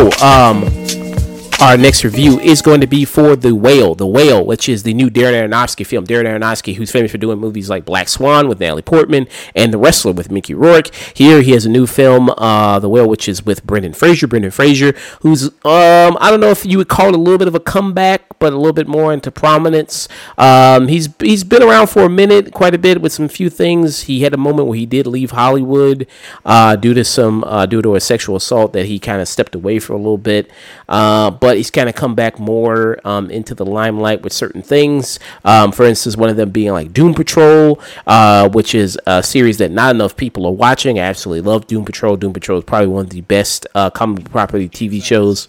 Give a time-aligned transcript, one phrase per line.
[0.00, 0.77] Oh, um,
[1.60, 3.96] our next review is going to be for The Whale.
[3.96, 6.06] The Whale, which is the new Darren Aronofsky film.
[6.06, 9.26] Darren Aronofsky, who's famous for doing movies like Black Swan with Natalie Portman
[9.56, 10.94] and The Wrestler with Mickey Rourke.
[11.14, 14.28] Here he has a new film, uh, The Whale, which is with Brendan Fraser.
[14.28, 17.48] Brendan Fraser, who's, um, I don't know if you would call it a little bit
[17.48, 20.08] of a comeback, but a little bit more into prominence.
[20.36, 24.02] Um, he's he's been around for a minute, quite a bit with some few things.
[24.02, 26.06] He had a moment where he did leave Hollywood
[26.44, 29.54] uh, due to some uh, due to a sexual assault that he kind of stepped
[29.54, 30.50] away for a little bit.
[30.88, 35.18] Uh, but he's kind of come back more um, into the limelight with certain things.
[35.46, 39.56] Um, for instance, one of them being like Doom Patrol, uh, which is a series
[39.56, 40.98] that not enough people are watching.
[40.98, 42.18] I absolutely love Doom Patrol.
[42.18, 45.48] Doom Patrol is probably one of the best uh, comic property TV shows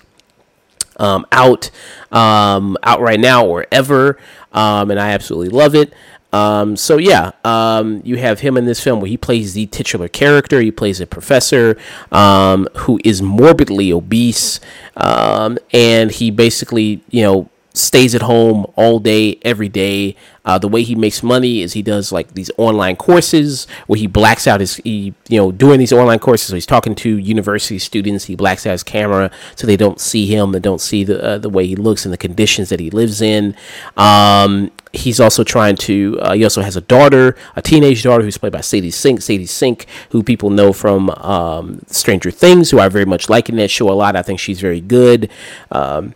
[0.96, 1.70] um, out
[2.14, 4.18] um, out right now or ever,
[4.54, 5.94] um, and I absolutely love it.
[6.32, 10.08] Um, so yeah, um, you have him in this film where he plays the titular
[10.08, 10.62] character.
[10.62, 11.78] He plays a professor
[12.12, 14.60] um, who is morbidly obese,
[14.96, 20.16] um, and he basically, you know, stays at home all day, every day.
[20.44, 24.08] Uh, the way he makes money is he does like these online courses where he
[24.08, 27.78] blacks out his, he, you know, doing these online courses, so he's talking to university
[27.78, 28.26] students.
[28.26, 31.38] He blacks out his camera so they don't see him, and don't see the uh,
[31.38, 33.56] the way he looks and the conditions that he lives in.
[33.96, 36.20] Um, he's also trying to.
[36.22, 39.22] Uh, he also has a daughter, a teenage daughter, who's played by Sadie Sink.
[39.22, 43.56] Sadie Sink, who people know from um, Stranger Things, who I very much like in
[43.58, 44.16] that show a lot.
[44.16, 45.30] I think she's very good.
[45.72, 46.16] Um,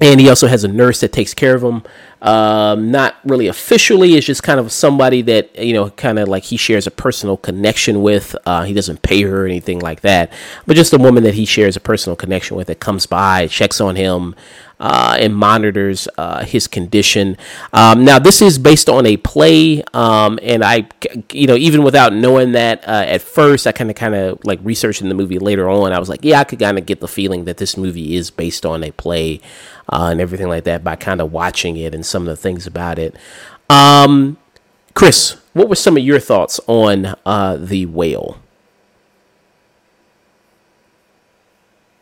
[0.00, 1.82] and he also has a nurse that takes care of him.
[2.22, 6.44] Um, not really officially, it's just kind of somebody that you know, kind of like
[6.44, 8.36] he shares a personal connection with.
[8.46, 10.32] Uh, he doesn't pay her or anything like that,
[10.64, 13.80] but just a woman that he shares a personal connection with that comes by, checks
[13.80, 14.36] on him,
[14.82, 17.36] uh, and monitors uh, his condition.
[17.72, 20.88] Um, now, this is based on a play, um, and I,
[21.32, 24.58] you know, even without knowing that uh, at first, I kind of, kind of like
[24.62, 25.92] researching the movie later on.
[25.92, 28.30] I was like, yeah, I could kind of get the feeling that this movie is
[28.30, 29.40] based on a play
[29.88, 32.66] uh, and everything like that by kind of watching it and some of the things
[32.66, 33.16] about it.
[33.68, 34.36] Um,
[34.94, 38.38] Chris, what were some of your thoughts on uh, the whale?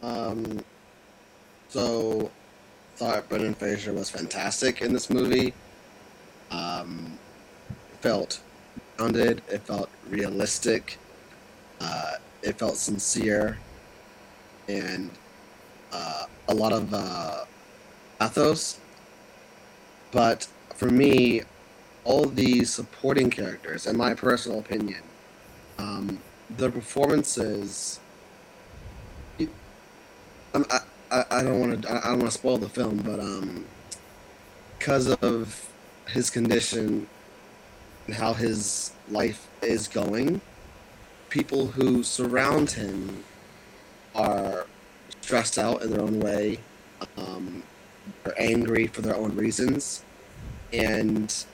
[0.02, 0.64] Um,
[1.68, 2.30] so
[2.96, 5.54] thought Brendan Fraser was fantastic in this movie.
[6.50, 7.16] Um,
[8.00, 8.40] felt
[8.96, 9.42] grounded.
[9.48, 10.98] It felt realistic.
[11.80, 13.58] Uh, it felt sincere,
[14.68, 15.10] and
[15.92, 17.44] uh, a lot of uh,
[18.18, 18.79] pathos.
[20.12, 21.42] But for me,
[22.04, 25.02] all the supporting characters, in my personal opinion,
[25.78, 26.18] um,
[26.56, 28.00] the performances.
[30.52, 33.20] Um, I, I, I don't want to I don't want to spoil the film, but
[33.20, 33.64] um,
[34.78, 35.70] because of
[36.08, 37.06] his condition
[38.06, 40.40] and how his life is going,
[41.28, 43.24] people who surround him
[44.14, 44.66] are
[45.20, 46.58] stressed out in their own way.
[47.16, 47.62] Um,
[48.24, 50.04] are angry for their own reasons,
[50.72, 51.44] and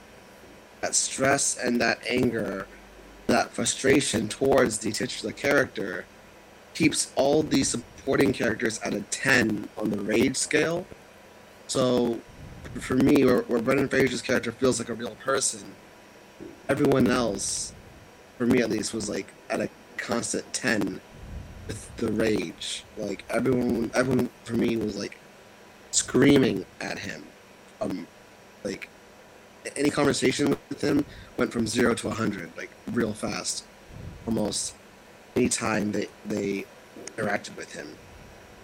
[0.81, 2.67] that stress and that anger,
[3.27, 6.05] that frustration towards the titular character,
[6.73, 10.85] keeps all the supporting characters at a 10 on the rage scale.
[11.67, 12.21] So,
[12.79, 15.73] for me, where, where Brendan Fraser's character feels like a real person,
[16.69, 17.73] everyone else,
[18.37, 21.01] for me at least, was like at a constant 10
[21.67, 22.85] with the rage.
[22.95, 25.17] Like, everyone, everyone for me was like
[26.07, 27.21] screaming at him.
[27.81, 28.07] Um,
[28.63, 28.87] like,
[29.75, 31.03] any conversation with him
[31.35, 33.65] went from zero to 100, like, real fast.
[34.25, 34.75] Almost
[35.35, 36.65] any time they, they
[37.17, 37.89] interacted with him.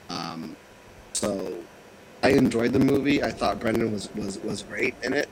[0.09, 0.55] Um,
[1.11, 1.53] so
[2.23, 3.21] I enjoyed the movie.
[3.21, 5.27] I thought Brendan was, was, was great in it,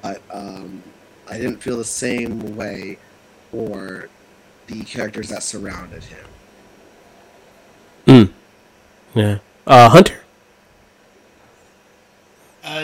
[0.00, 0.82] but um,
[1.28, 2.98] I didn't feel the same way
[3.50, 4.08] for
[4.68, 6.26] the characters that surrounded him.
[8.06, 9.18] Hmm.
[9.18, 9.38] Yeah.
[9.66, 10.21] Uh, Hunter.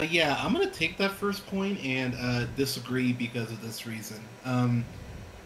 [0.03, 4.29] Yeah, I'm gonna take that first point and uh, disagree because of this reason.
[4.45, 4.85] Um,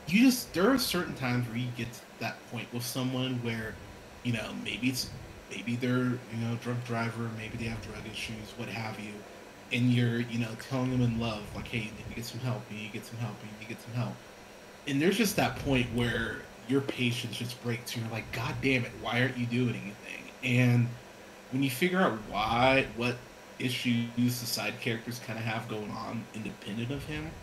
[0.07, 3.75] you just there are certain times where you get to that point with someone where
[4.23, 5.11] you know, maybe it's
[5.50, 9.13] maybe they're you know drunk driver, maybe they have drug issues, what have you,
[9.71, 12.39] and you're you know telling them in love like, hey, you need to get some
[12.41, 14.15] help, you need to get some help, you need to get some help,
[14.88, 18.85] and there's just that point where your patience just breaks, and you're like, God damn
[18.85, 20.31] it, why aren't you doing anything?
[20.44, 20.89] And
[21.51, 23.17] when you figure out why, what
[23.59, 27.35] issues the side characters kind of have going on independent of him,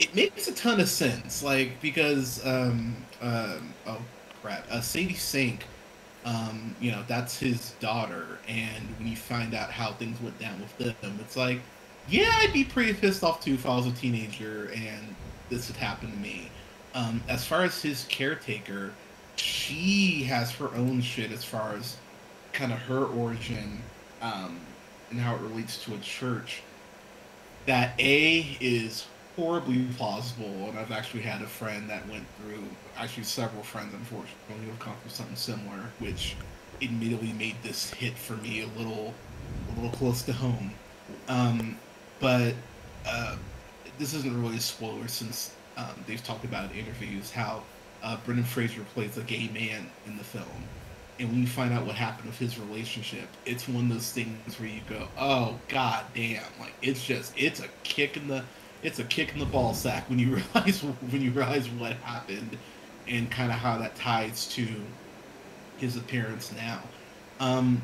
[0.00, 1.42] it makes a ton of sense.
[1.42, 4.06] Like because um, um oh
[4.42, 4.66] crap.
[4.70, 5.68] Uh, Sadie Sink
[6.24, 10.60] Um, you know, that's his daughter, and when you find out how things went down
[10.60, 11.62] with them, it's like,
[12.06, 15.16] yeah, I'd be pretty pissed off too if I was a teenager and
[15.48, 16.52] this had happened to me.
[16.94, 18.96] Um, as far as his caretaker,
[19.36, 21.98] she has her own shit as far as
[22.52, 23.84] kind of her origin
[24.20, 24.68] um,
[25.12, 26.62] and how it relates to a church.
[27.66, 29.06] That A is
[29.36, 32.64] horribly plausible, and I've actually had a friend that went through,
[32.96, 36.34] actually several friends, unfortunately, who have gone through something similar, which
[36.80, 39.14] admittedly made this hit for me a little,
[39.70, 40.72] a little close to home.
[41.28, 41.78] Um,
[42.18, 42.54] but
[43.06, 43.36] uh,
[43.98, 47.62] this isn't really a spoiler since um, they've talked about in interviews how
[48.02, 50.46] uh, Brendan Fraser plays a gay man in the film.
[51.18, 54.58] And when you find out what happened with his relationship, it's one of those things
[54.58, 58.44] where you go, "Oh god damn!" Like it's just it's a kick in the
[58.82, 62.58] it's a kick in the ball sack when you realize when you realize what happened
[63.08, 64.66] and kind of how that ties to
[65.78, 66.80] his appearance now.
[67.40, 67.82] Um,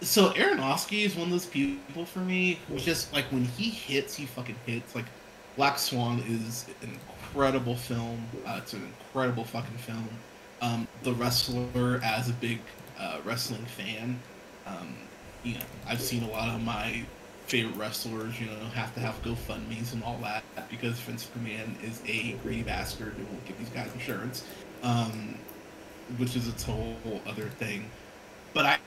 [0.00, 4.14] so Aronofsky is one of those people for me who just like when he hits,
[4.14, 4.94] he fucking hits.
[4.94, 5.06] Like
[5.56, 8.24] Black Swan is an incredible film.
[8.46, 10.08] Uh, it's an incredible fucking film.
[10.60, 12.60] Um, the Wrestler, as a big
[12.98, 14.18] uh, wrestling fan,
[14.66, 14.94] um,
[15.42, 17.02] you know, I've seen a lot of my
[17.46, 22.00] favorite wrestlers, you know, have to have GoFundMe's and all that because Vince McMahon is
[22.06, 24.44] a greedy bastard who won't give these guys insurance,
[24.82, 25.34] um,
[26.18, 26.96] which is a whole
[27.26, 27.90] other thing.
[28.54, 28.78] But I,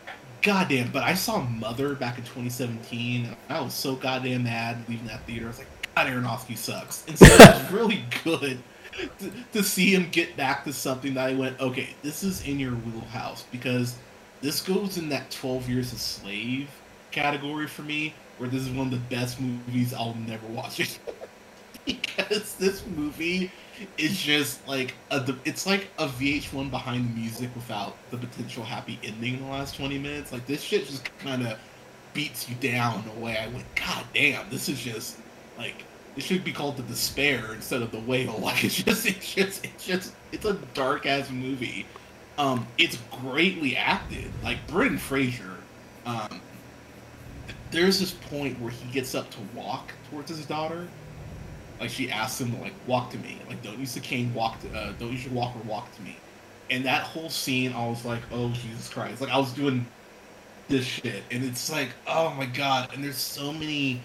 [0.41, 3.35] goddamn, but I saw Mother back in 2017.
[3.49, 5.45] I was so goddamn mad leaving that theater.
[5.45, 7.05] I was like, God, Aronofsky sucks.
[7.07, 8.59] And so it's really good
[9.19, 12.59] to, to see him get back to something that I went, okay, this is in
[12.59, 13.95] your wheelhouse because
[14.41, 16.69] this goes in that 12 Years a Slave
[17.11, 20.99] category for me, where this is one of the best movies I'll never watch.
[21.85, 23.51] because this movie
[23.97, 28.99] is just like a, it's like a VH1 behind the music without the potential happy
[29.03, 30.31] ending in the last 20 minutes.
[30.31, 31.57] Like this shit just kind of
[32.13, 35.17] beats you down in a way I went, God damn, this is just
[35.57, 35.83] like
[36.15, 38.39] it should be called the despair instead of the whale.
[38.45, 41.85] Like it's just it's just it's just it's a dark ass movie.
[42.37, 44.29] Um, it's greatly acted.
[44.43, 45.57] Like Brendan Fraser,
[46.05, 46.41] um,
[47.71, 50.87] there's this point where he gets up to walk towards his daughter.
[51.79, 53.39] Like she asks him to like walk to me.
[53.47, 56.17] Like don't use the cane, walk to uh, don't use your walker, walk to me.
[56.69, 59.21] And that whole scene, I was like, oh Jesus Christ!
[59.21, 59.85] Like I was doing
[60.67, 62.89] this shit, and it's like, oh my god!
[62.93, 64.01] And there's so many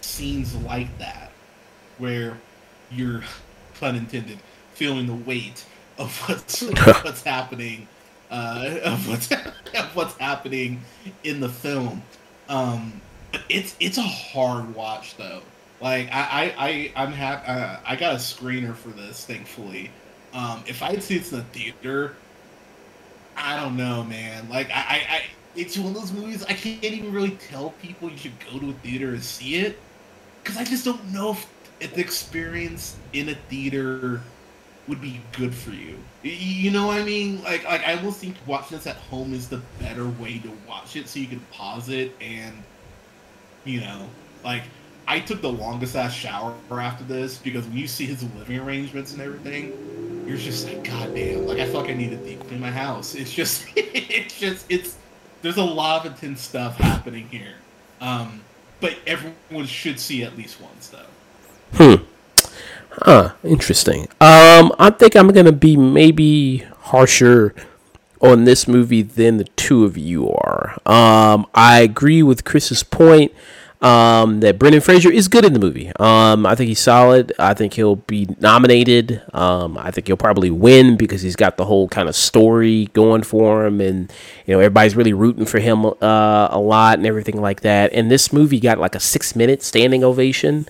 [0.00, 1.32] scenes like that
[1.98, 2.38] where
[2.90, 3.22] you're,
[3.80, 4.38] pun intended,
[4.74, 5.64] feeling the weight
[5.98, 6.62] of what's
[7.02, 7.88] what's happening,
[8.30, 10.80] uh, of what's of what's happening
[11.24, 12.02] in the film.
[12.48, 13.00] Um,
[13.48, 15.42] it's it's a hard watch though.
[15.80, 17.46] Like I I, I I'm happy.
[17.46, 19.90] Uh, I got a screener for this, thankfully.
[20.32, 22.14] Um, if I'd seen it in the theater,
[23.36, 24.48] I don't know, man.
[24.48, 25.22] Like I, I, I,
[25.56, 28.70] it's one of those movies I can't even really tell people you should go to
[28.70, 29.78] a theater and see it
[30.42, 31.46] because I just don't know if,
[31.80, 34.20] the experience in a theater
[34.88, 35.98] would be good for you.
[36.22, 37.42] You know what I mean?
[37.42, 40.96] Like, like I will think watching this at home is the better way to watch
[40.96, 42.54] it, so you can pause it and,
[43.64, 44.08] you know,
[44.44, 44.62] like
[45.06, 49.12] I took the longest ass shower after this because when you see his living arrangements
[49.12, 51.46] and everything, you're just like, God damn!
[51.46, 53.14] Like I feel like I need to deep clean my house.
[53.14, 54.96] It's just, it's just, it's.
[55.40, 57.54] There's a lot of intense stuff happening here.
[58.00, 58.42] Um,
[58.80, 61.06] but everyone should see at least once though.
[61.74, 61.94] Hmm.
[62.90, 63.32] Huh.
[63.44, 64.08] Interesting.
[64.20, 67.54] Um, I think I'm gonna be maybe harsher
[68.20, 70.76] on this movie than the two of you are.
[70.84, 73.32] Um, I agree with Chris's point
[73.80, 75.92] um, that Brendan Fraser is good in the movie.
[76.00, 77.32] Um, I think he's solid.
[77.38, 79.22] I think he'll be nominated.
[79.32, 83.22] Um, I think he'll probably win because he's got the whole kind of story going
[83.22, 84.12] for him, and
[84.46, 87.92] you know everybody's really rooting for him uh, a lot and everything like that.
[87.92, 90.66] And this movie got like a six minute standing ovation,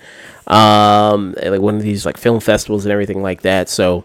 [0.49, 3.69] um, like one of these like film festivals and everything like that.
[3.69, 4.05] So.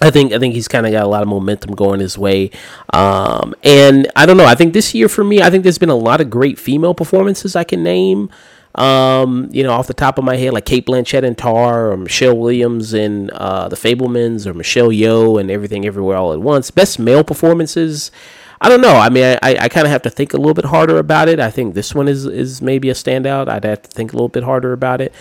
[0.00, 2.52] I think I think he's kind of got a lot of momentum going his way,
[2.92, 4.44] um, and I don't know.
[4.44, 6.94] I think this year for me, I think there's been a lot of great female
[6.94, 8.30] performances I can name.
[8.76, 11.96] Um, you know, off the top of my head, like Cate Blanchett and Tar, or
[11.96, 16.70] Michelle Williams and uh, The Fabelmans, or Michelle Yeoh and Everything Everywhere All at Once.
[16.70, 18.12] Best male performances.
[18.60, 18.94] I don't know.
[18.94, 21.38] I mean, I, I kind of have to think a little bit harder about it.
[21.38, 23.48] I think this one is is maybe a standout.
[23.48, 25.12] I'd have to think a little bit harder about it.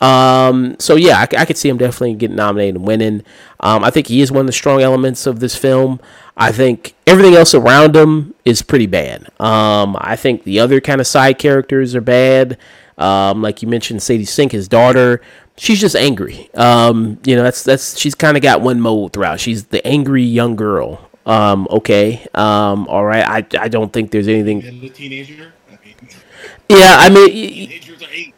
[0.00, 3.22] Um, so yeah, I, I, could see him definitely getting nominated and winning.
[3.60, 6.00] Um, I think he is one of the strong elements of this film.
[6.36, 9.28] I think everything else around him is pretty bad.
[9.40, 12.58] Um, I think the other kind of side characters are bad.
[12.98, 15.20] Um, like you mentioned, Sadie Sink, his daughter,
[15.56, 16.50] she's just angry.
[16.54, 19.40] Um, you know, that's that's she's kind of got one mode throughout.
[19.40, 22.26] She's the angry young girl Um, okay.
[22.34, 23.24] Um, all right.
[23.54, 24.62] I, I don't think there's anything.
[24.64, 25.52] And the teenager.
[25.70, 25.94] I mean,
[26.68, 28.34] Yeah, I mean, teenagers are eight.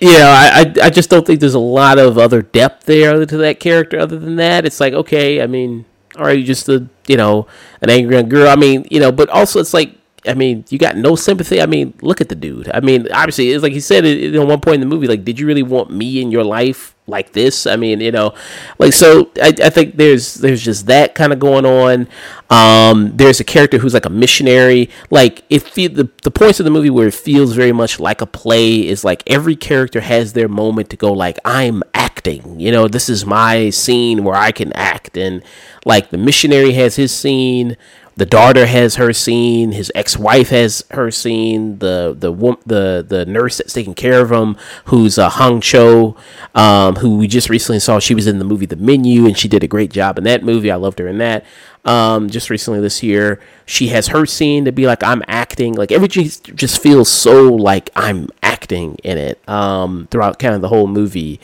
[0.00, 3.36] yeah, I, I, I just don't think there's a lot of other depth there to
[3.38, 3.98] that character.
[3.98, 5.84] Other than that, it's like okay, I mean,
[6.16, 7.46] all right, you're just a you know
[7.80, 8.48] an angry young girl.
[8.48, 9.94] I mean, you know, but also it's like.
[10.28, 11.62] I mean, you got no sympathy.
[11.62, 12.68] I mean, look at the dude.
[12.74, 15.06] I mean, obviously, it's like he said it, at one point in the movie.
[15.06, 17.66] Like, did you really want me in your life like this?
[17.66, 18.34] I mean, you know,
[18.78, 19.30] like so.
[19.40, 22.08] I, I think there's there's just that kind of going on.
[22.50, 24.90] Um, there's a character who's like a missionary.
[25.10, 28.20] Like, it feel the the points of the movie where it feels very much like
[28.20, 31.12] a play is like every character has their moment to go.
[31.12, 32.60] Like, I'm acting.
[32.60, 35.42] You know, this is my scene where I can act, and
[35.84, 37.76] like the missionary has his scene
[38.16, 42.32] the daughter has her scene his ex-wife has her scene the the
[42.64, 44.56] the the nurse that's taking care of him
[44.86, 46.16] who's uh, Hong Chau
[46.54, 47.98] um, who we just recently saw.
[47.98, 50.42] She was in the movie The Menu and she did a great job in that
[50.42, 50.70] movie.
[50.70, 51.44] I loved her in that.
[51.84, 55.74] Um, just recently this year she has her scene to be like I'm acting.
[55.74, 60.68] Like everything just feels so like I'm acting in it um, throughout kind of the
[60.68, 61.38] whole movie.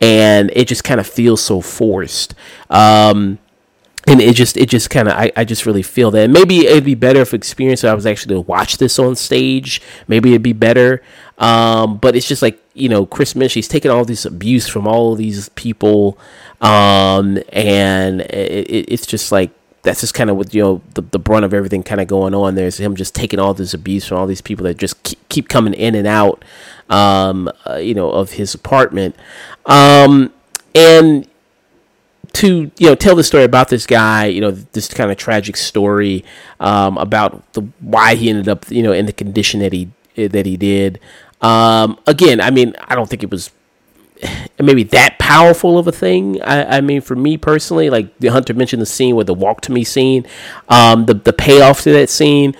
[0.00, 2.34] And it just kind of feels so forced.
[2.68, 3.38] Um,
[4.08, 6.30] and it just it just kind of I, I just really feel that.
[6.30, 9.80] Maybe it'd be better if experience if I was actually to watch this on stage
[10.06, 11.02] maybe it'd be better.
[11.38, 14.86] Um, but it's just like you know Chris Minch he's taking all this abuse from
[14.88, 16.18] all of these people.
[16.60, 19.50] Um, and it, it, it's just like
[19.82, 22.34] that's just kind of what you know the, the brunt of everything kind of going
[22.34, 25.28] on there's him just taking all this abuse from all these people that just keep,
[25.28, 26.44] keep coming in and out
[26.90, 29.14] um, uh, you know of his apartment.
[29.66, 30.32] Um,
[30.74, 31.28] and
[32.32, 35.56] to you know tell the story about this guy you know this kind of tragic
[35.56, 36.24] story
[36.60, 40.46] um, about the why he ended up you know in the condition that he that
[40.46, 41.00] he did
[41.40, 43.50] um, again i mean i don't think it was
[44.58, 48.54] maybe that powerful of a thing I, I mean for me personally like the hunter
[48.54, 50.26] mentioned the scene with the walk to me scene
[50.68, 52.54] um, the, the payoff to that scene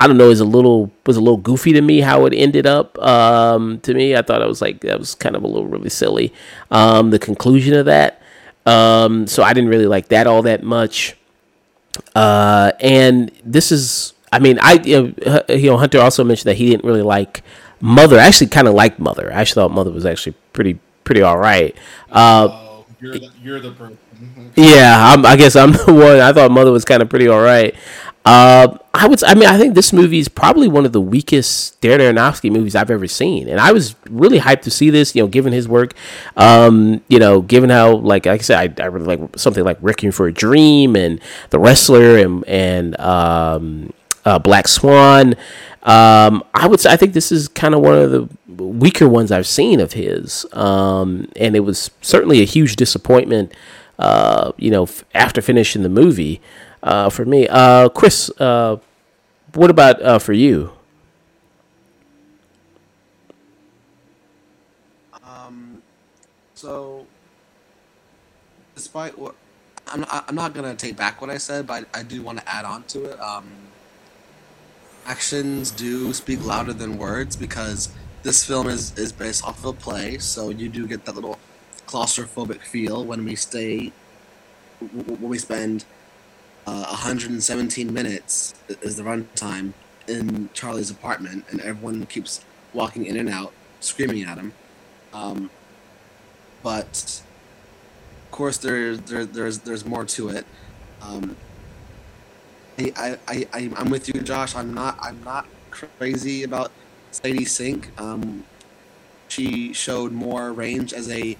[0.00, 2.66] I don't know, is a little was a little goofy to me how it ended
[2.66, 2.98] up.
[2.98, 5.88] Um, to me, I thought it was like that was kind of a little really
[5.88, 6.32] silly.
[6.70, 8.20] Um, the conclusion of that,
[8.66, 11.16] um, so I didn't really like that all that much.
[12.14, 16.48] Uh, and this is, I mean, I you know, H- you know Hunter also mentioned
[16.50, 17.42] that he didn't really like
[17.80, 18.18] Mother.
[18.18, 19.30] I actually kind of liked Mother.
[19.32, 21.76] I actually thought Mother was actually pretty pretty all right.
[22.10, 23.98] Uh, Oh, you're the, you're the person.
[24.56, 26.20] yeah, I'm, I guess I'm the one.
[26.20, 27.74] I thought Mother was kind of pretty all right.
[28.24, 29.22] Uh, I would.
[29.22, 32.74] I mean, I think this movie is probably one of the weakest Darren Aronofsky movies
[32.74, 35.14] I've ever seen, and I was really hyped to see this.
[35.14, 35.92] You know, given his work,
[36.36, 39.76] um, you know, given how like, like I said, I, I really like something like
[39.82, 43.92] Requiem for a Dream and The Wrestler and and um,
[44.24, 45.34] uh, Black Swan.
[45.82, 49.32] Um, I would say I think this is kind of one of the weaker ones
[49.32, 53.52] I've seen of his, um, and it was certainly a huge disappointment.
[53.98, 56.40] Uh, you know, f- after finishing the movie,
[56.84, 58.78] uh, for me, uh, Chris, uh,
[59.54, 60.72] what about uh, for you?
[65.24, 65.82] Um,
[66.54, 67.06] so,
[68.74, 69.36] despite what
[69.88, 72.48] I'm, I'm not gonna take back what I said, but I, I do want to
[72.48, 73.20] add on to it.
[73.20, 73.72] Um,
[75.06, 77.90] actions do speak louder than words because
[78.22, 81.38] this film is is based off of a play, so you do get that little
[81.86, 83.92] claustrophobic feel when we stay
[84.80, 85.86] when we spend
[86.66, 89.72] uh, 117 minutes is the runtime
[90.08, 94.52] in Charlie's apartment, and everyone keeps walking in and out, screaming at him.
[95.12, 95.50] Um,
[96.62, 97.22] but
[98.24, 100.46] of course, there, there there's there's more to it.
[101.02, 101.36] Um,
[102.78, 104.56] I, I, I I'm with you, Josh.
[104.56, 106.72] I'm not I'm not crazy about
[107.10, 107.90] Sadie Sink.
[108.00, 108.44] Um,
[109.28, 111.36] she showed more range as a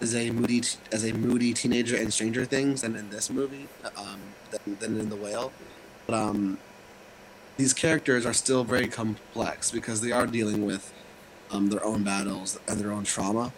[0.00, 0.62] as a moody
[0.92, 5.08] as a moody teenager in Stranger Things than in this movie, um, than, than in
[5.10, 5.52] The Whale.
[6.06, 6.58] But um,
[7.56, 10.92] these characters are still very complex because they are dealing with
[11.50, 13.54] um, their own battles and their own trauma.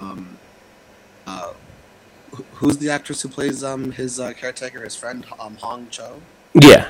[0.00, 0.40] Um,
[1.26, 1.54] uh,
[2.54, 6.22] who's the actress who plays um his uh, caretaker, his friend um Hong Chau?
[6.54, 6.88] Yeah,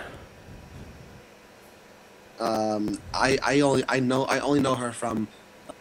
[2.39, 5.29] Um, I I only I know I only know her from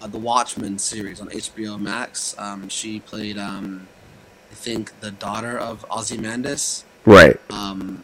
[0.01, 2.35] uh, the Watchmen series on HBO Max.
[2.37, 3.89] Um, she played um,
[4.51, 6.85] I think the daughter of Ozymandias.
[7.07, 7.39] Right.
[7.49, 8.03] Um,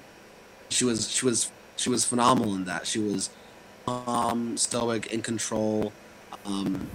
[0.70, 2.88] she was she was she was phenomenal in that.
[2.88, 3.30] She was
[3.88, 5.92] um, stoic, in control.
[6.46, 6.88] Um,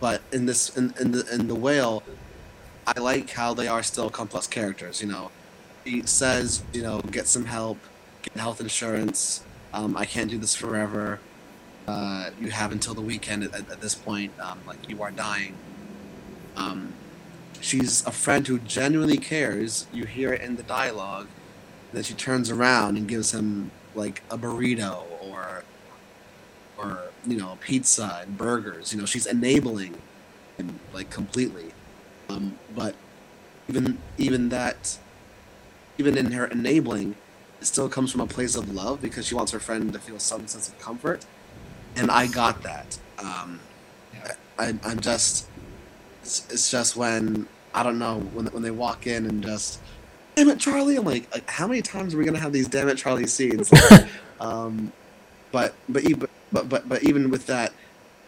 [0.00, 2.02] but in this in, in the in the whale,
[2.86, 5.00] I like how they are still complex characters.
[5.02, 5.30] You know,
[5.84, 7.78] he says you know get some help,
[8.22, 9.44] get health insurance.
[9.72, 11.20] Um, I can't do this forever.
[11.86, 14.32] Uh, you have until the weekend at, at, this point.
[14.40, 15.54] Um, like you are dying.
[16.56, 16.92] Um,
[17.60, 19.86] she's a friend who genuinely cares.
[19.92, 21.28] You hear it in the dialogue
[21.92, 25.64] then she turns around and gives him like a burrito or
[26.76, 28.92] or you know pizza and burgers.
[28.92, 29.96] You know, she's enabling
[30.56, 31.72] him like completely.
[32.28, 32.94] Um, but
[33.68, 34.98] even even that,
[35.96, 37.16] even in her enabling,
[37.60, 40.18] it still comes from a place of love because she wants her friend to feel
[40.18, 41.24] some sense of comfort,
[41.96, 42.98] and I got that.
[43.18, 43.60] Um,
[44.58, 45.46] I, I'm just,
[46.28, 49.80] it's, it's just when I don't know when when they walk in and just,
[50.34, 50.96] damn it, Charlie.
[50.96, 53.72] I'm like, like how many times are we gonna have these damn it, Charlie scenes?
[54.40, 54.92] um,
[55.52, 57.72] but but even but but but even with that,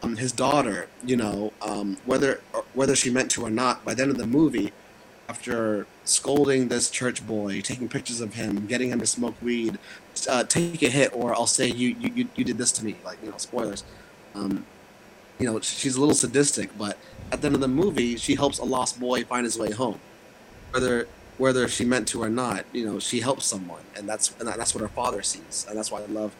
[0.02, 2.40] um, his daughter, you know, um, whether
[2.73, 4.73] whether she meant to or not, by the end of the movie,
[5.28, 9.78] after scolding this church boy, taking pictures of him, getting him to smoke weed,
[10.28, 13.19] uh, take a hit, or I'll say you, you you did this to me, like
[13.23, 13.85] you know, spoilers.
[14.35, 14.64] Um,
[15.38, 16.99] you know, she's a little sadistic, but
[17.33, 20.01] at the end of the movie, she helps a lost boy find his way home,
[20.71, 21.07] whether
[21.39, 22.65] whether she meant to or not.
[22.73, 25.91] You know, she helps someone, and that's and that's what her father sees, and that's
[25.91, 26.35] why I love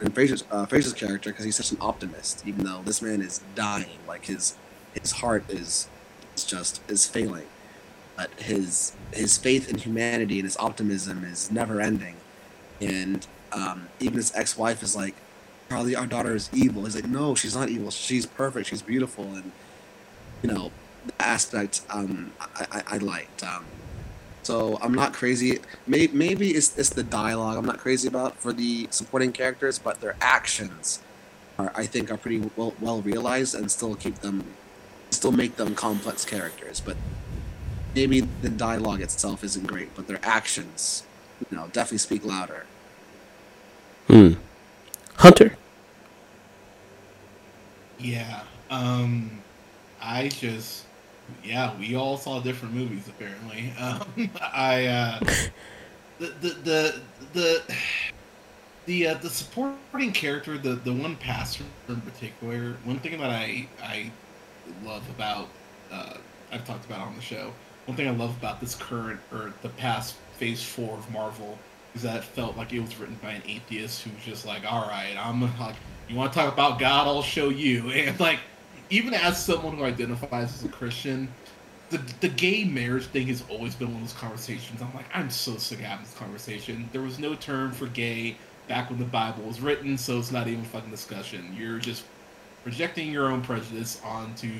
[0.00, 3.40] and Fraser's uh, Fraser's character because he's such an optimist, even though this man is
[3.54, 4.56] dying, like his
[4.94, 5.88] his heart is
[6.34, 7.46] is just is failing,
[8.16, 12.16] but his his faith in humanity and his optimism is never ending,
[12.80, 15.14] and um, even his ex wife is like,
[15.68, 16.84] Charlie, our daughter is evil.
[16.84, 17.90] He's like, no, she's not evil.
[17.90, 18.68] She's perfect.
[18.68, 19.52] She's beautiful, and
[20.42, 20.70] you know,
[21.06, 23.42] the aspect um, I, I, I liked.
[23.42, 23.64] Um,
[24.42, 25.58] so I'm not crazy.
[25.86, 30.00] Maybe, maybe it's, it's the dialogue I'm not crazy about for the supporting characters, but
[30.00, 31.00] their actions
[31.58, 34.44] are I think are pretty well well realized and still keep them,
[35.10, 36.80] still make them complex characters.
[36.80, 36.96] But
[37.94, 41.04] maybe the dialogue itself isn't great, but their actions,
[41.50, 42.66] you know, definitely speak louder.
[44.06, 44.32] Hmm.
[45.16, 45.56] Hunter.
[47.98, 48.44] Yeah.
[48.70, 49.39] Um,
[50.00, 50.86] I just
[51.44, 53.72] yeah, we all saw different movies apparently.
[53.80, 55.18] Um, I uh,
[56.18, 57.00] the the the
[57.32, 57.74] the
[58.86, 62.76] the, uh, the supporting character, the the one pastor in particular.
[62.84, 64.10] One thing that I I
[64.84, 65.48] love about
[65.92, 66.14] uh,
[66.52, 67.52] I've talked about on the show.
[67.86, 71.58] One thing I love about this current or the past Phase Four of Marvel
[71.94, 74.70] is that it felt like it was written by an atheist who was just like,
[74.70, 75.74] all right, I'm like,
[76.08, 78.38] you want to talk about God, I'll show you, and like
[78.90, 81.28] even as someone who identifies as a Christian,
[81.90, 84.80] the the gay marriage thing has always been one of those conversations.
[84.82, 86.88] I'm like, I'm so sick of having this conversation.
[86.92, 88.36] There was no term for gay
[88.68, 91.54] back when the Bible was written, so it's not even a fucking discussion.
[91.56, 92.04] You're just
[92.62, 94.52] projecting your own prejudice onto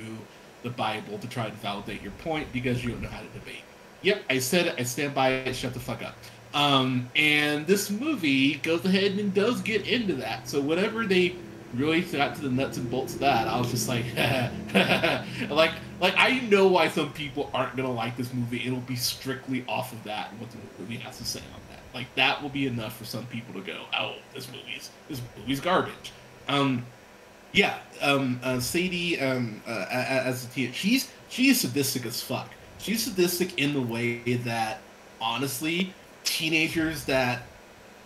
[0.63, 3.63] the Bible to try to validate your point because you don't know how to debate.
[4.03, 4.75] Yep, I said it.
[4.79, 5.55] I stand by it.
[5.55, 6.17] Shut the fuck up.
[6.53, 10.49] Um, and this movie goes ahead and does get into that.
[10.49, 11.37] So whatever they
[11.75, 14.05] really got to the nuts and bolts of that, I was just like,
[15.51, 18.67] like, like I know why some people aren't gonna like this movie.
[18.67, 21.81] It'll be strictly off of that and what the movie has to say on that.
[21.95, 25.61] Like that will be enough for some people to go, oh, this movie's this movie's
[25.61, 26.13] garbage.
[26.49, 26.85] Um,
[27.53, 32.51] yeah, um, uh, Sadie, um, uh, as a teen, she's she's sadistic as fuck.
[32.79, 34.79] She's sadistic in the way that,
[35.21, 35.93] honestly,
[36.25, 37.43] teenagers that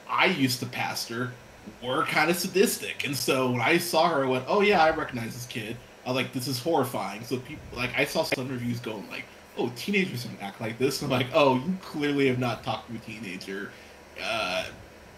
[0.09, 1.33] I used to pastor
[1.83, 3.05] were kind of sadistic.
[3.05, 6.11] And so when I saw her, I went, "Oh yeah, I recognize this kid." I
[6.11, 9.25] was like, "This is horrifying." So people like I saw some reviews going like,
[9.57, 12.97] "Oh, teenagers don't act like this." I'm like, "Oh, you clearly have not talked to
[12.97, 13.71] a teenager
[14.23, 14.67] uh,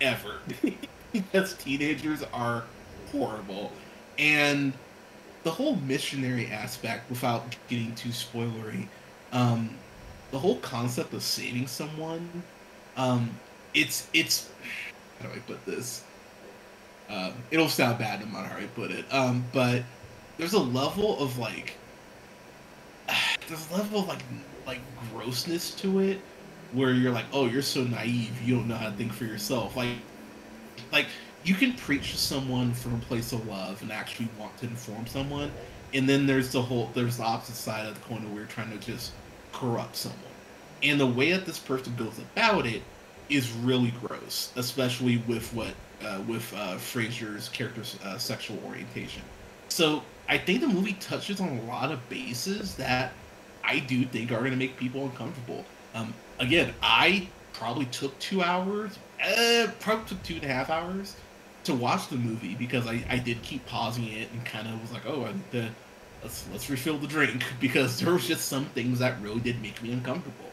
[0.00, 0.38] ever."
[1.12, 2.64] because teenagers are
[3.12, 3.72] horrible,
[4.18, 4.72] and
[5.44, 8.88] the whole missionary aspect, without getting too spoilery,
[9.32, 9.70] um,
[10.32, 12.42] the whole concept of saving someone,
[12.96, 13.30] um,
[13.74, 14.50] it's it's
[15.20, 16.02] how do I put this?
[17.08, 19.04] Um, it'll sound bad no matter how I put it.
[19.12, 19.82] Um, but
[20.38, 21.76] there's a level of like,
[23.48, 24.22] there's a level of like
[24.66, 24.80] like
[25.12, 26.20] grossness to it
[26.72, 29.76] where you're like, oh, you're so naive, you don't know how to think for yourself.
[29.76, 29.96] Like,
[30.92, 31.06] like
[31.44, 35.06] you can preach to someone from a place of love and actually want to inform
[35.06, 35.52] someone,
[35.94, 38.76] and then there's the whole there's the opposite side of the coin where you're trying
[38.76, 39.12] to just
[39.52, 40.20] corrupt someone.
[40.82, 42.82] And the way that this person goes about it
[43.28, 49.22] is really gross, especially with what uh, with uh, Fraser's character's uh, sexual orientation.
[49.68, 53.12] So I think the movie touches on a lot of bases that
[53.64, 55.64] I do think are going to make people uncomfortable.
[55.94, 61.16] Um, again, I probably took two hours, uh, probably took two and a half hours
[61.64, 64.92] to watch the movie because I, I did keep pausing it and kind of was
[64.92, 65.68] like, oh, the,
[66.22, 69.82] let's let's refill the drink because there was just some things that really did make
[69.82, 70.50] me uncomfortable.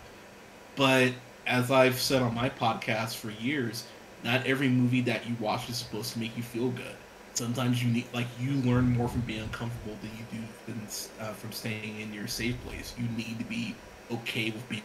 [0.75, 1.13] But
[1.45, 3.85] as I've said on my podcast for years,
[4.23, 6.95] not every movie that you watch is supposed to make you feel good.
[7.33, 10.81] Sometimes you need, like, you learn more from being uncomfortable than you do than,
[11.19, 12.93] uh, from staying in your safe place.
[12.97, 13.75] You need to be
[14.11, 14.83] okay with being,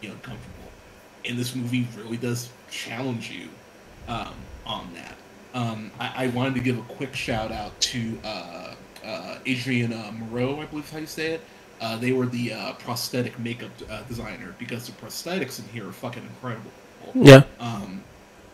[0.00, 0.70] being uncomfortable.
[1.24, 3.48] and this movie really does challenge you
[4.06, 5.16] um, on that.
[5.54, 10.60] Um, I, I, wanted to give a quick shout out to uh, uh, Adrien Morot,
[10.60, 11.40] I believe is how you say it.
[11.80, 15.92] Uh, they were the uh, prosthetic makeup uh, designer because the prosthetics in here are
[15.92, 16.70] fucking incredible.
[17.14, 17.42] Yeah.
[17.60, 18.02] Um,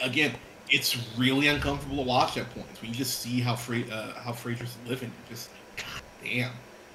[0.02, 0.34] again,
[0.68, 4.32] it's really uncomfortable to watch at points when you just see how Fra- uh, how
[4.32, 5.12] Fraser's living.
[5.28, 6.52] Just god damn,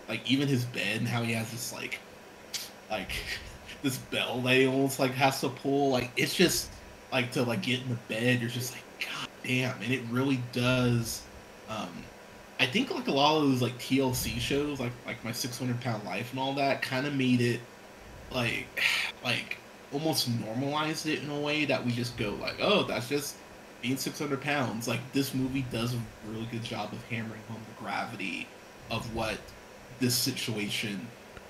[0.08, 2.00] like even his bed and how he has this like
[2.90, 3.12] like
[3.84, 5.90] this bell that he almost like has to pull.
[5.90, 6.70] Like it's just
[7.12, 8.42] like to like get in the bed.
[8.42, 11.22] You're just like god damn, and it really does.
[11.70, 11.90] Um,
[12.60, 16.04] I think like a lot of those like TLC shows, like like my 600 pound
[16.04, 17.60] life and all that, kind of made it
[18.32, 18.82] like
[19.24, 19.58] like
[19.94, 23.36] almost normalized it in a way that we just go like, oh, that's just
[23.82, 24.88] being 600 pounds.
[24.88, 28.48] Like this movie does a really good job of hammering home the gravity
[28.90, 29.38] of what
[30.00, 31.08] this situation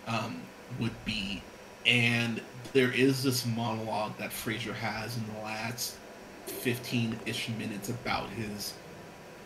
[0.08, 0.42] um,
[0.80, 1.42] would be,
[1.86, 2.42] and
[2.74, 5.96] there is this monologue that Fraser has in the last
[6.48, 8.74] 15-ish minutes about his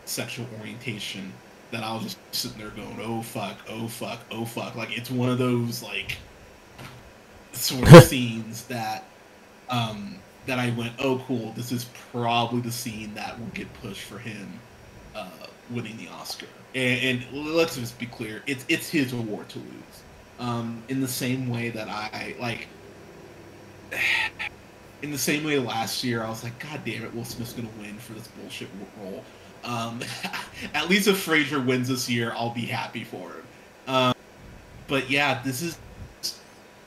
[0.06, 1.32] sexual orientation
[1.72, 5.10] that I was just sitting there going, "Oh fuck, oh fuck, oh fuck!" Like it's
[5.10, 6.18] one of those like
[7.54, 9.06] sort of scenes that
[9.70, 14.02] um, that I went, "Oh cool, this is probably the scene that will get pushed
[14.02, 14.60] for him
[15.16, 15.30] uh,
[15.70, 19.68] winning the Oscar." And, and, let's just be clear, it's it's his award to lose.
[20.40, 22.68] Um, in the same way that I like,
[25.02, 27.70] in the same way last year, I was like, "God damn it, Will Smith's gonna
[27.80, 28.70] win for this bullshit
[29.02, 29.24] role."
[29.64, 30.02] Um,
[30.74, 33.44] at least if Fraser wins this year, I'll be happy for him.
[33.88, 34.14] Um,
[34.88, 35.78] but yeah, this is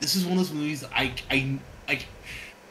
[0.04, 2.04] this is one of those movies I I I,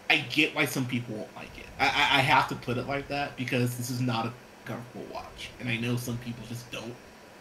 [0.08, 1.66] I get why some people won't like it.
[1.80, 4.34] I, I have to put it like that because this is not a
[4.66, 6.94] comfortable watch, and I know some people just don't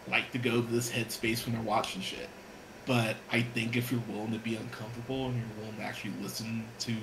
[0.09, 2.27] like to go to this headspace when they're watching shit.
[2.87, 6.65] But I think if you're willing to be uncomfortable and you're willing to actually listen
[6.79, 6.93] to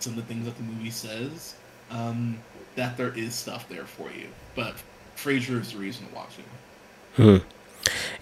[0.00, 1.54] some of the things that the movie says,
[1.90, 2.38] um,
[2.74, 4.26] that there is stuff there for you.
[4.54, 4.74] But
[5.14, 7.22] Fraser is the reason to watch it.
[7.22, 7.46] Hmm.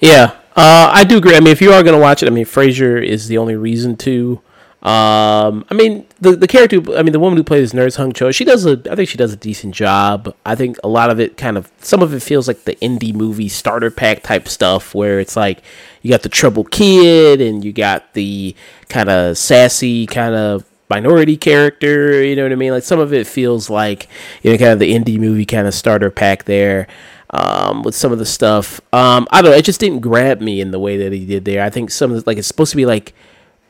[0.00, 1.36] Yeah, uh, I do agree.
[1.36, 3.56] I mean, if you are going to watch it, I mean, Fraser is the only
[3.56, 4.40] reason to.
[4.82, 6.76] Um, I mean, the the character.
[6.94, 8.30] I mean, the woman who plays Nurse Hong Chau.
[8.30, 8.80] She does a.
[8.90, 10.34] I think she does a decent job.
[10.44, 11.72] I think a lot of it kind of.
[11.78, 15.62] Some of it feels like the indie movie starter pack type stuff, where it's like
[16.02, 18.54] you got the troubled kid and you got the
[18.90, 22.22] kind of sassy kind of minority character.
[22.22, 22.72] You know what I mean?
[22.72, 24.06] Like some of it feels like
[24.42, 26.88] you know, kind of the indie movie kind of starter pack there.
[27.36, 29.56] Um, with some of the stuff, um, I don't know.
[29.56, 31.64] It just didn't grab me in the way that he did there.
[31.64, 33.12] I think some of the, like it's supposed to be like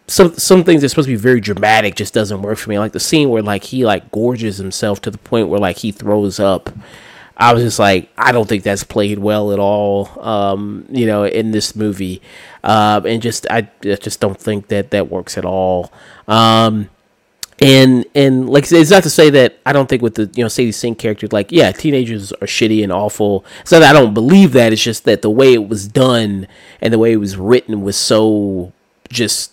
[0.06, 2.78] some some things are supposed to be very dramatic just doesn't work for me.
[2.78, 5.92] Like the scene where like he like gorges himself to the point where like he
[5.92, 6.70] throws up.
[7.36, 10.08] I was just like, I don't think that's played well at all.
[10.20, 12.22] Um, you know, in this movie,
[12.62, 15.92] um, and just I, I just don't think that that works at all.
[16.28, 16.90] Um,
[17.60, 20.48] and and like it's not to say that I don't think with the you know
[20.48, 23.44] Sadie Sink character like yeah teenagers are shitty and awful.
[23.64, 24.72] So I don't believe that.
[24.72, 26.48] It's just that the way it was done
[26.80, 28.72] and the way it was written was so
[29.08, 29.52] just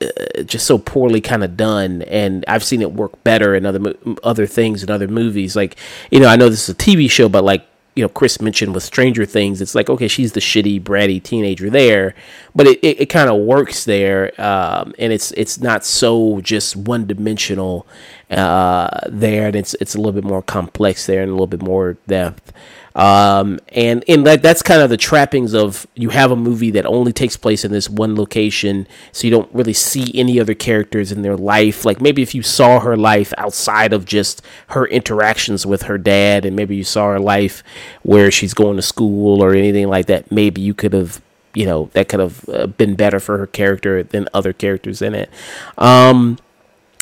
[0.00, 3.94] uh, just so poorly kind of done and I've seen it work better in other
[4.22, 5.76] other things in other movies like
[6.10, 7.66] you know I know this is a TV show but like
[7.98, 11.68] you know Chris mentioned with Stranger Things, it's like okay, she's the shitty bratty teenager
[11.68, 12.14] there,
[12.54, 16.76] but it, it, it kind of works there, um, and it's it's not so just
[16.76, 17.88] one dimensional
[18.30, 21.60] uh, there, and it's it's a little bit more complex there and a little bit
[21.60, 22.52] more depth.
[22.98, 26.84] Um, and and that that's kind of the trappings of you have a movie that
[26.84, 31.12] only takes place in this one location, so you don't really see any other characters
[31.12, 31.84] in their life.
[31.84, 36.44] Like maybe if you saw her life outside of just her interactions with her dad,
[36.44, 37.62] and maybe you saw her life
[38.02, 41.22] where she's going to school or anything like that, maybe you could have
[41.54, 45.14] you know that could have uh, been better for her character than other characters in
[45.14, 45.30] it.
[45.78, 46.36] Um,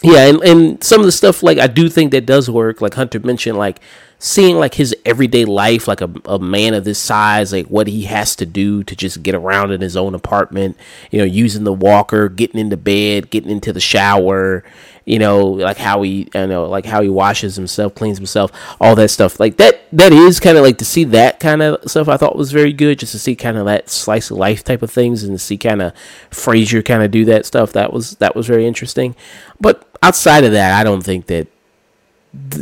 [0.03, 2.83] yeah, and, and some of the stuff like I do think that does work.
[2.83, 3.81] Like Hunter mentioned, like
[4.19, 8.03] seeing like his everyday life, like a, a man of this size, like what he
[8.03, 10.77] has to do to just get around in his own apartment,
[11.11, 14.65] you know, using the walker, getting into bed, getting into the shower,
[15.05, 18.51] you know, like how he, you know, like how he washes himself, cleans himself,
[18.81, 19.39] all that stuff.
[19.39, 22.09] Like that, that is kind of like to see that kind of stuff.
[22.09, 24.83] I thought was very good, just to see kind of that slice of life type
[24.83, 25.93] of things, and to see kind of
[26.31, 27.73] Fraser kind of do that stuff.
[27.73, 29.15] That was that was very interesting.
[29.61, 31.47] But outside of that, I don't think that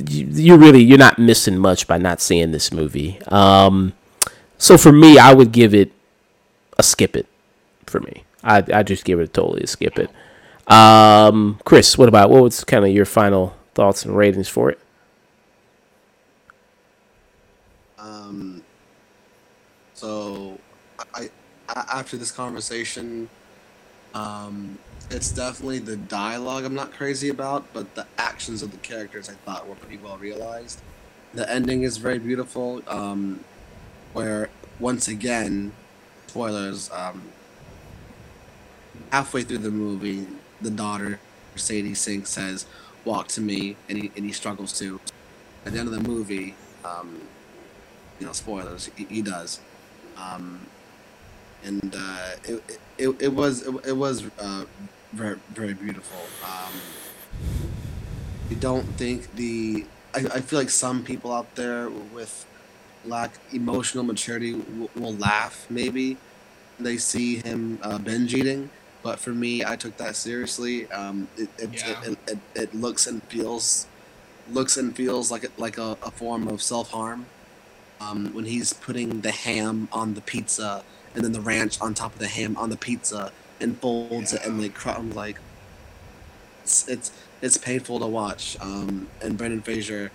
[0.08, 3.20] you really you're not missing much by not seeing this movie.
[3.28, 3.92] Um,
[4.58, 5.92] so for me, I would give it
[6.78, 7.26] a skip it.
[7.86, 10.10] For me, I I just give it a totally a skip it.
[10.72, 14.78] Um, Chris, what about what was kind of your final thoughts and ratings for it?
[17.98, 18.62] Um,
[19.94, 20.58] so
[21.14, 21.30] I,
[21.68, 23.28] I after this conversation,
[24.14, 24.78] Um,
[25.10, 29.34] it's definitely the dialogue I'm not crazy about, but the actions of the characters I
[29.44, 30.80] thought were pretty well realized.
[31.32, 33.40] The ending is very beautiful, um,
[34.12, 35.72] where once again,
[36.26, 36.90] spoilers.
[36.90, 37.22] Um,
[39.10, 40.26] halfway through the movie,
[40.60, 41.20] the daughter
[41.56, 42.66] Sadie Sink says,
[43.04, 45.00] "Walk to me," and he and he struggles to.
[45.66, 47.22] At the end of the movie, um,
[48.18, 49.60] you know, spoilers, he, he does.
[50.16, 50.60] Um,
[51.64, 54.64] and uh, it, it, it was it, it was uh,
[55.14, 56.20] very very beautiful.
[56.44, 56.72] Um,
[58.50, 62.46] I don't think the I, I feel like some people out there with
[63.04, 66.16] lack emotional maturity will, will laugh maybe
[66.80, 68.70] they see him uh, binge eating
[69.02, 72.00] but for me i took that seriously um, it, it, Yeah.
[72.06, 73.86] it, it, it looks and feels
[74.50, 77.26] looks and feels like it, like a, a form of self-harm
[78.00, 80.82] um, when he's putting the ham on the pizza
[81.14, 84.44] and then the ranch on top of the ham on the pizza and folds it
[84.44, 85.38] and like I'm like
[86.62, 87.12] it's it's
[87.42, 90.10] it's painful to watch um, and Brendan Fraser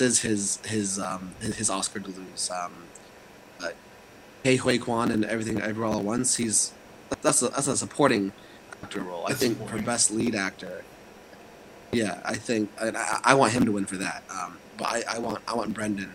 [0.00, 2.72] is his his um, his, his Oscar to lose um,
[3.60, 3.70] uh,
[4.44, 6.72] Ke Huy Quan and everything everywhere all at once he's
[7.22, 8.32] that's a, that's a supporting
[8.82, 9.78] actor role I think supporting.
[9.78, 10.84] for best lead actor
[11.92, 15.16] yeah I think and I, I want him to win for that um, but I,
[15.16, 16.12] I want I want Brendan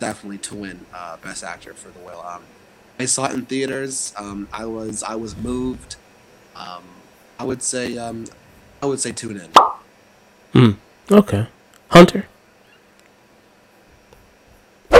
[0.00, 2.42] definitely to win uh, best actor for the whale um,
[3.02, 5.96] I saw it in theaters um, I was I was moved
[6.54, 6.84] um,
[7.38, 8.26] I would say um,
[8.82, 9.40] I would say tune
[10.54, 10.76] in
[11.10, 11.46] Okay.
[11.88, 12.26] Hunter.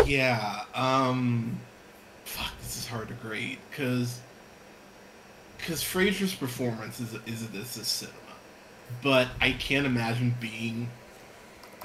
[0.05, 0.65] Yeah.
[0.75, 1.59] Um.
[2.25, 2.51] Fuck.
[2.61, 4.21] This is hard to grade because
[5.57, 8.17] because Fraser's performance is is this is cinema,
[9.03, 10.91] but I can't imagine being.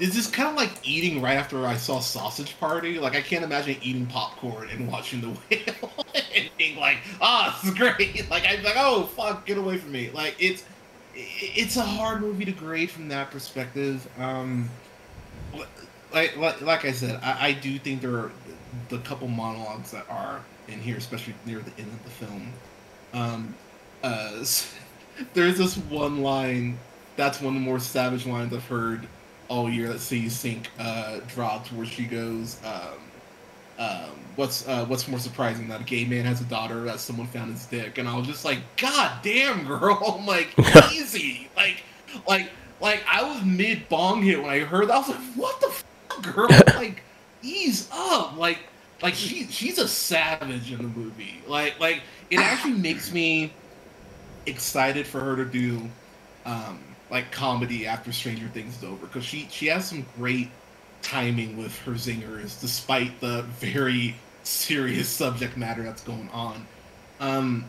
[0.00, 2.98] It's this kind of like eating right after I saw Sausage Party.
[2.98, 5.92] Like I can't imagine eating popcorn and watching the whale
[6.34, 9.92] and being like, "Ah, this is great." Like I'm like, "Oh fuck, get away from
[9.92, 10.64] me!" Like it's
[11.14, 14.08] it's a hard movie to grade from that perspective.
[14.18, 14.70] Um,
[16.12, 18.32] like like, like I said, I, I do think there are
[18.88, 22.52] the couple monologues that are in here, especially near the end of the film.
[23.12, 23.54] Um,
[24.02, 24.44] uh,
[25.34, 26.78] there's this one line
[27.18, 29.06] that's one of the more savage lines I've heard
[29.48, 32.98] all year that sees Sink uh, dropped, where she goes, um,
[33.78, 37.26] um, "What's uh, what's more surprising that a gay man has a daughter that someone
[37.26, 40.16] found his dick?" And I was just like, "God damn, girl!
[40.18, 40.54] I'm like,
[40.92, 41.82] easy, like,
[42.26, 44.94] like." Like I was mid bong hit when I heard that.
[44.94, 46.48] I was like, "What the fuck, girl?
[46.76, 47.02] Like,
[47.42, 48.60] ease up!" Like,
[49.02, 51.42] like she she's a savage in the movie.
[51.46, 53.52] Like, like it actually makes me
[54.46, 55.88] excited for her to do
[56.44, 56.78] um,
[57.10, 60.50] like comedy after Stranger Things is over because she she has some great
[61.02, 66.66] timing with her zingers despite the very serious subject matter that's going on.
[67.20, 67.64] Um,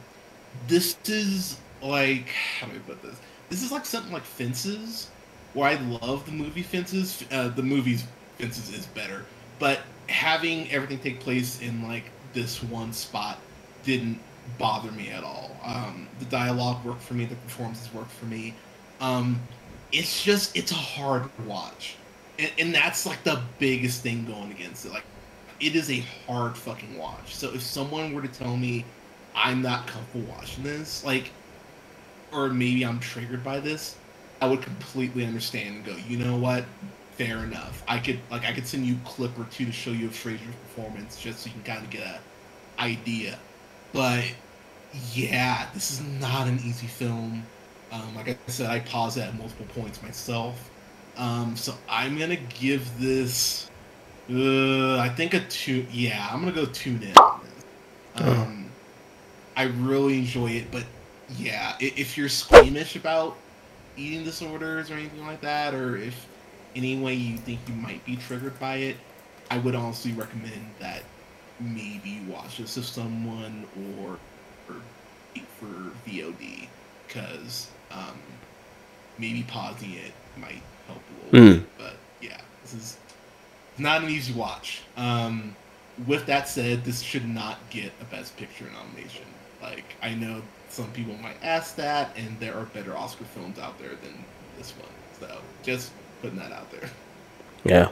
[0.67, 3.19] this is like how do I put this?
[3.49, 5.10] This is like something like Fences,
[5.54, 7.23] where I love the movie Fences.
[7.32, 8.06] Uh, the movie's
[8.38, 9.25] Fences is better,
[9.58, 13.39] but having everything take place in like this one spot
[13.84, 14.19] didn't
[14.58, 15.52] bother me at all.
[15.63, 17.25] Um, the dialogue worked for me.
[17.25, 18.54] The performances worked for me.
[18.99, 19.39] Um,
[19.91, 21.95] it's just it's a hard watch,
[22.38, 24.91] and, and that's like the biggest thing going against it.
[24.91, 25.05] Like,
[25.59, 27.35] it is a hard fucking watch.
[27.35, 28.85] So if someone were to tell me
[29.35, 31.31] I'm not comfortable watching this, like,
[32.31, 33.95] or maybe I'm triggered by this,
[34.41, 36.65] I would completely understand and go, you know what?
[37.13, 37.83] Fair enough.
[37.88, 40.15] I could like I could send you a clip or two to show you of
[40.15, 42.19] Fraser's performance just so you can kind of get a
[42.81, 43.38] idea.
[43.91, 44.23] But
[45.13, 47.43] yeah, this is not an easy film.
[47.91, 50.69] Um, like I said, I paused at multiple points myself.
[51.17, 53.69] Um, so I'm gonna give this.
[54.30, 55.86] Uh, I think a two.
[55.91, 57.17] Yeah, I'm gonna go tune in.
[57.17, 58.23] On this.
[58.23, 58.71] Um,
[59.58, 60.86] I really enjoy it, but
[61.38, 63.38] yeah, if you're squeamish about
[63.97, 66.28] eating disorders or anything like that, or if
[66.75, 68.97] any way you think you might be triggered by it,
[69.52, 71.04] I would honestly recommend that
[71.60, 73.65] maybe you watch this with someone
[73.99, 74.17] or,
[74.69, 74.75] or
[75.60, 76.67] for VOD,
[77.08, 78.17] because um,
[79.17, 81.60] maybe pausing it might help a little Mm.
[81.60, 81.78] bit.
[81.78, 82.97] But yeah, this is
[83.78, 84.82] not an easy watch.
[84.97, 85.56] Um,
[86.08, 89.25] with that said, this should not get a Best Picture nomination.
[89.62, 93.78] Like I know some people might ask that, and there are better Oscar films out
[93.80, 94.23] there than
[94.58, 94.89] this one.
[95.19, 96.89] So just putting that out there.
[97.65, 97.89] Yeah.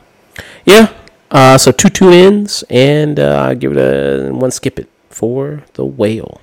[0.65, 0.93] Yeah.
[1.29, 5.83] Uh, so two tune ins and uh, give it a one skip it for the
[5.83, 6.39] whale.